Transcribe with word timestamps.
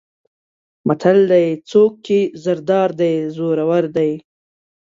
متل 0.87 1.19
دی: 1.31 1.47
څوک 1.69 1.91
چې 2.05 2.17
زر 2.43 2.57
دار 2.69 2.89
دی 2.99 3.13
زورور 3.35 3.83
دی. 3.95 4.11